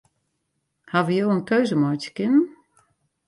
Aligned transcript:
Hawwe 0.91 1.13
jo 1.19 1.27
in 1.35 1.41
keuze 1.49 1.75
meitsje 1.81 2.09
kinnen? 2.17 2.47